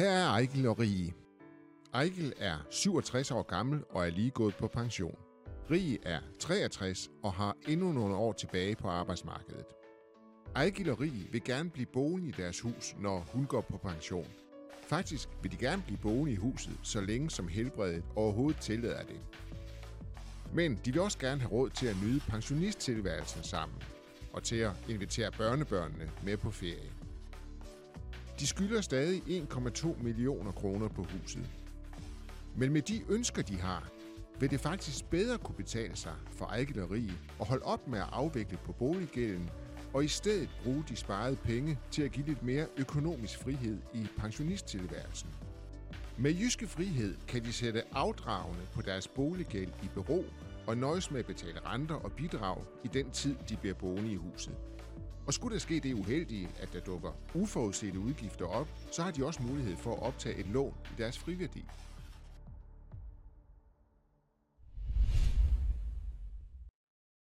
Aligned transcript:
Her 0.00 0.10
er 0.10 0.28
Ejkel 0.28 0.66
og 0.66 0.78
Rie. 0.78 1.12
Ejkel 1.94 2.32
er 2.38 2.56
67 2.70 3.30
år 3.30 3.42
gammel 3.42 3.80
og 3.90 4.06
er 4.06 4.10
lige 4.10 4.30
gået 4.30 4.54
på 4.54 4.68
pension. 4.68 5.18
Rie 5.70 5.98
er 6.02 6.20
63 6.38 7.10
og 7.22 7.32
har 7.32 7.56
endnu 7.68 7.92
nogle 7.92 8.14
år 8.14 8.32
tilbage 8.32 8.76
på 8.76 8.88
arbejdsmarkedet. 8.88 9.64
Ejgil 10.56 10.90
og 10.90 11.00
Rie 11.00 11.26
vil 11.32 11.44
gerne 11.44 11.70
blive 11.70 11.86
boende 11.86 12.28
i 12.28 12.30
deres 12.30 12.60
hus, 12.60 12.94
når 12.98 13.28
hun 13.32 13.44
går 13.44 13.60
på 13.60 13.76
pension. 13.76 14.26
Faktisk 14.82 15.28
vil 15.42 15.52
de 15.52 15.56
gerne 15.56 15.82
blive 15.82 15.98
boende 15.98 16.32
i 16.32 16.36
huset, 16.36 16.78
så 16.82 17.00
længe 17.00 17.30
som 17.30 17.48
helbredet 17.48 18.04
overhovedet 18.16 18.60
tillader 18.60 19.02
det. 19.02 19.20
Men 20.54 20.80
de 20.84 20.92
vil 20.92 21.00
også 21.00 21.18
gerne 21.18 21.40
have 21.40 21.52
råd 21.52 21.70
til 21.70 21.86
at 21.86 21.96
nyde 22.02 22.20
pensionisttilværelsen 22.20 23.44
sammen, 23.44 23.78
og 24.32 24.42
til 24.42 24.56
at 24.56 24.72
invitere 24.88 25.30
børnebørnene 25.30 26.10
med 26.24 26.36
på 26.36 26.50
ferie. 26.50 26.90
De 28.40 28.46
skylder 28.46 28.80
stadig 28.80 29.22
1,2 29.22 30.02
millioner 30.02 30.52
kroner 30.52 30.88
på 30.88 31.02
huset. 31.02 31.50
Men 32.56 32.72
med 32.72 32.82
de 32.82 33.02
ønsker, 33.08 33.42
de 33.42 33.60
har, 33.60 33.90
vil 34.38 34.50
det 34.50 34.60
faktisk 34.60 35.10
bedre 35.10 35.38
kunne 35.38 35.54
betale 35.54 35.96
sig 35.96 36.12
for 36.30 36.44
Ejgil 36.44 36.82
og 36.82 36.90
Rie 36.90 37.12
at 37.40 37.46
holde 37.46 37.64
op 37.64 37.88
med 37.88 37.98
at 37.98 38.08
afvikle 38.12 38.58
på 38.64 38.72
boliggælden, 38.72 39.50
og 39.92 40.04
i 40.04 40.08
stedet 40.08 40.48
bruge 40.64 40.84
de 40.88 40.96
sparede 40.96 41.36
penge 41.36 41.78
til 41.90 42.02
at 42.02 42.12
give 42.12 42.26
lidt 42.26 42.42
mere 42.42 42.66
økonomisk 42.76 43.38
frihed 43.38 43.78
i 43.94 44.06
pensionisttilværelsen. 44.18 45.28
Med 46.22 46.34
jyske 46.34 46.66
frihed 46.66 47.16
kan 47.28 47.44
de 47.44 47.52
sætte 47.52 47.82
afdragene 47.92 48.62
på 48.74 48.82
deres 48.82 49.08
boliggæld 49.08 49.72
i 49.82 49.88
bero 49.94 50.24
og 50.66 50.76
nøjes 50.76 51.10
med 51.10 51.20
at 51.20 51.26
betale 51.26 51.60
renter 51.66 51.94
og 51.94 52.12
bidrag 52.12 52.64
i 52.84 52.88
den 52.88 53.10
tid, 53.10 53.36
de 53.48 53.56
bliver 53.56 53.74
boende 53.74 54.12
i 54.12 54.14
huset. 54.14 54.54
Og 55.26 55.34
skulle 55.34 55.54
der 55.54 55.60
ske 55.60 55.80
det 55.80 55.94
uheldige, 55.94 56.48
at 56.58 56.72
der 56.72 56.80
dukker 56.80 57.10
uforudsete 57.34 57.98
udgifter 57.98 58.44
op, 58.44 58.68
så 58.92 59.02
har 59.02 59.10
de 59.10 59.26
også 59.26 59.42
mulighed 59.42 59.76
for 59.76 59.92
at 59.96 60.02
optage 60.02 60.36
et 60.36 60.46
lån 60.46 60.74
i 60.84 61.02
deres 61.02 61.18
friværdi. 61.18 61.64